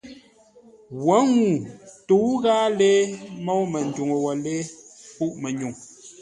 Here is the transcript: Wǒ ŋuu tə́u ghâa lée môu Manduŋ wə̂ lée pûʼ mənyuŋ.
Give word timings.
Wǒ 1.05 1.17
ŋuu 1.33 1.55
tə́u 2.07 2.29
ghâa 2.43 2.65
lée 2.79 2.99
môu 3.45 3.63
Manduŋ 3.71 4.09
wə̂ 4.23 4.33
lée 4.43 4.61
pûʼ 5.15 5.33
mənyuŋ. 5.41 5.73